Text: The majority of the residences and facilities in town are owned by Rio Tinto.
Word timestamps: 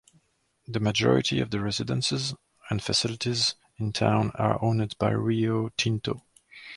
The 0.67 0.79
majority 0.79 1.39
of 1.41 1.51
the 1.51 1.59
residences 1.59 2.33
and 2.71 2.81
facilities 2.81 3.53
in 3.77 3.93
town 3.93 4.31
are 4.33 4.57
owned 4.59 4.97
by 4.97 5.11
Rio 5.11 5.69
Tinto. 5.77 6.23